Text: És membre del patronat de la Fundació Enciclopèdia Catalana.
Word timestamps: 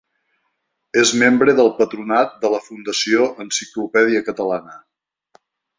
És 1.01 1.11
membre 1.23 1.55
del 1.59 1.69
patronat 1.81 2.35
de 2.45 2.53
la 2.55 2.63
Fundació 2.71 3.31
Enciclopèdia 3.47 4.27
Catalana. 4.31 4.81